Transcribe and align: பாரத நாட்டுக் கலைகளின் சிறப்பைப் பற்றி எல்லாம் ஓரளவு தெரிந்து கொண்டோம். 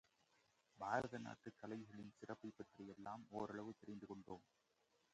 பாரத 0.77 1.17
நாட்டுக் 1.17 1.57
கலைகளின் 1.57 2.13
சிறப்பைப் 2.19 2.57
பற்றி 2.57 2.87
எல்லாம் 2.87 3.25
ஓரளவு 3.29 3.73
தெரிந்து 3.79 4.07
கொண்டோம். 4.07 4.43